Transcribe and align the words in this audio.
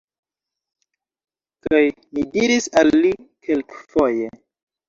Kaj 1.67 1.83
mi 2.13 2.25
diris 2.37 2.69
al 2.83 2.93
li 3.05 3.15
kelkfoje: 3.49 4.35